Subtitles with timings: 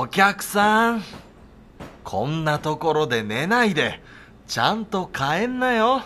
[0.00, 1.02] お客さん。
[2.04, 4.00] こんなところで寝ないで
[4.46, 6.02] ちゃんと帰んなよ。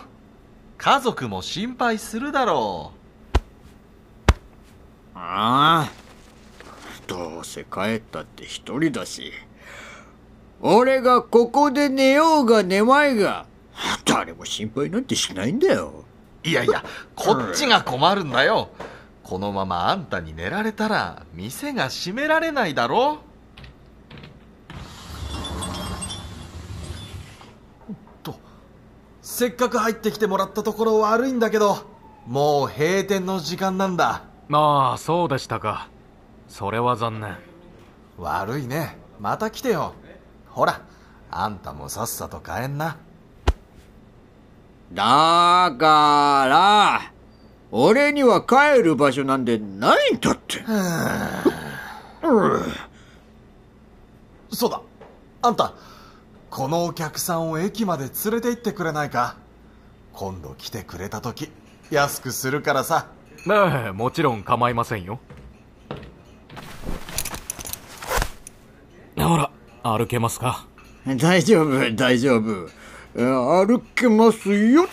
[0.79, 4.29] 家族も心配するだろう。
[5.13, 5.91] ああ
[7.05, 9.31] どうせ帰ったって一人だし。
[10.59, 13.45] 俺がここで寝ようが寝まいが
[14.05, 16.03] 誰も心配なんてしないんだよ。
[16.43, 16.83] いやいや
[17.13, 18.69] こっちが困るんだよ。
[19.21, 23.19] このままあんたに寝られたら店が閉められないだろ
[29.23, 31.77] せっかく入ってきてもらったところ悪いんだけど
[32.27, 34.23] もう閉店の時間なんだ。
[34.51, 35.89] ああそうでしたか。
[36.47, 37.37] それは残念。
[38.17, 38.97] 悪いね。
[39.19, 39.93] また来てよ。
[40.47, 40.81] ほら
[41.31, 42.97] あんたもさっさと帰んな。
[44.93, 47.11] だから
[47.71, 50.63] 俺には帰る場所なんでないんだって。
[54.51, 54.81] そうだ。
[55.41, 55.73] あんた、
[56.55, 59.37] このお客さんを駅まで連れて行ってくれないか
[60.13, 61.49] 今度来てくれた時、
[61.89, 63.07] 安くするからさ。
[63.47, 65.19] ええ、もちろん構いませんよ。
[69.17, 69.49] ほら、
[69.81, 70.67] 歩けますか？
[71.17, 72.69] 大丈夫、大丈夫。
[73.15, 74.87] 歩けますよ。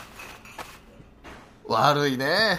[1.67, 2.59] 悪いね。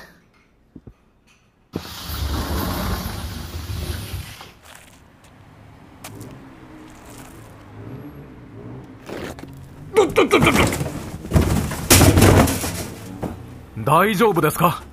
[13.83, 14.83] 大丈夫ですか？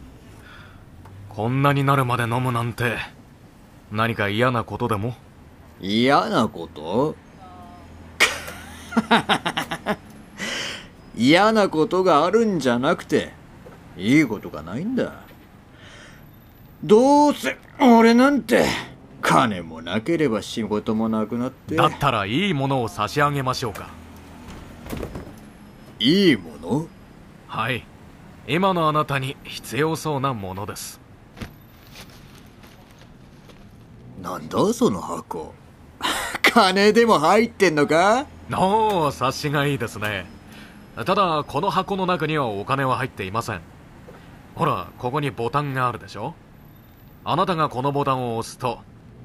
[1.29, 2.97] こんなになるまで飲むなんて。
[3.91, 5.15] 何か嫌なことでも？
[5.81, 7.15] 嫌なこと？
[11.17, 13.33] 嫌なことがあるんじゃなくて
[13.97, 15.13] いいことがないんだ。
[16.85, 18.65] どうせ俺なんて
[19.21, 21.75] 金もなければ仕事もなくなって。
[21.77, 23.89] だったらいいものを差し上げましょうか
[25.99, 26.87] いいもの？
[27.49, 27.85] はい。
[28.47, 31.01] 今のあなたに必要そうなものです。
[34.23, 35.55] なんだその箱？
[36.43, 38.27] 金でも入ってんのか？
[38.53, 40.27] おお察しがいいですね。
[40.97, 43.61] ただこの箱の中にはお金は入っていません。
[44.55, 46.35] ほらここにボタンがあるでしょ？
[47.25, 48.79] あなたがこのボタンを押すと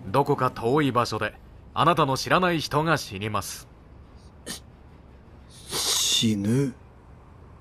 [0.07, 1.33] どこか遠い場所で
[1.73, 3.67] あなたの知らない人が死にます
[6.23, 6.73] 死ぬ？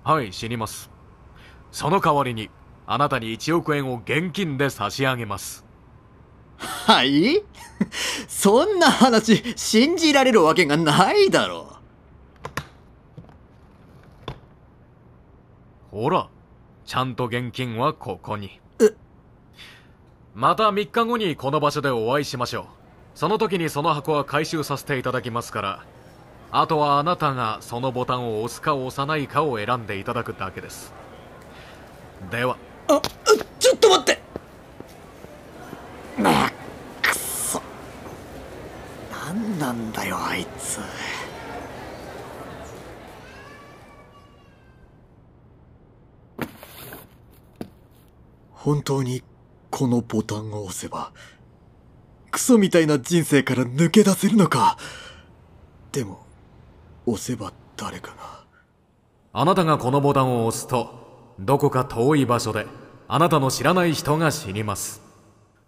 [0.04, 0.88] はい死にます。
[1.72, 2.48] その代わりに
[2.86, 5.64] あなたに1億円を現金で差し上げます。
[6.58, 7.42] はい？
[8.28, 11.76] そんな話信じられるわけがないだろ。
[15.92, 16.28] うほら
[16.84, 18.60] ちゃんと現金はここに。
[20.34, 22.64] また3日後にこの場所でお会いしましょう。
[23.16, 25.84] その時にその箱は回収させていただきますから
[26.54, 30.92] あとはあなたがそのボタンを押すか押さないかを選んでいただくだけです。
[32.30, 32.58] では。
[32.88, 33.00] あ
[33.58, 34.20] ちょっと待って。
[36.22, 36.52] あ
[37.00, 37.62] くそ。
[39.10, 40.80] 何なんだよあいつ。
[48.50, 49.22] 本当に
[49.70, 51.12] このボタンを押せば
[52.30, 54.76] クソみたいな人生から抜け出せるのか。
[55.92, 56.26] でも
[57.06, 58.44] 押せば誰かが。
[59.32, 62.66] あなたがこのボタンを押すと、どこか遠い場所で、
[63.08, 65.02] あなたの知らない人が死にます。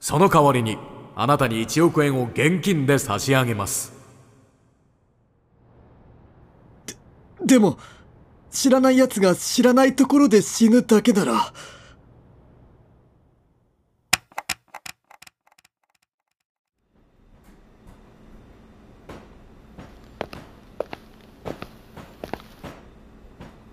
[0.01, 0.79] その代わりに、
[1.17, 3.93] あなたに1億円を現金で差し上げます。
[7.41, 7.79] で、でも、
[8.51, 11.53] 知らない奴が知らないところで死ぬだけなら、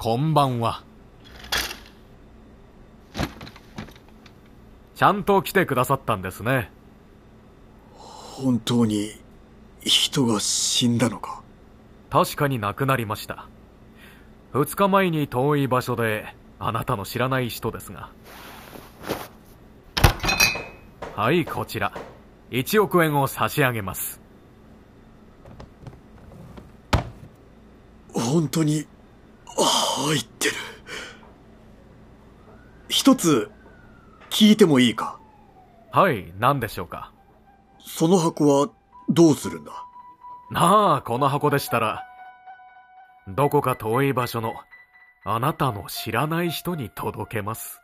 [0.04, 0.82] こんばんは。
[4.96, 6.72] ちゃんと来てくださったんですね。
[7.94, 9.12] 本当に
[9.82, 11.44] 人が死んだのか？
[12.10, 13.48] 確かに亡くなりました。
[14.54, 18.10] 二日前に遠い場所であなたの知らない人ですが。
[21.16, 21.94] はい、こちら。
[22.50, 24.20] 1億円を差し上げます。
[28.16, 28.88] 本当に
[29.58, 30.56] 入ってる。
[32.90, 33.50] 一つ、
[34.30, 35.20] 聞いてもいいか？
[35.92, 37.12] はい、何でしょうか？
[37.80, 38.70] その箱は、
[39.10, 39.72] どうするんだ？
[40.52, 42.04] なあ、この箱でしたら、
[43.28, 44.54] どこか遠い場所の、
[45.26, 47.81] あなたの知らない人に届けます。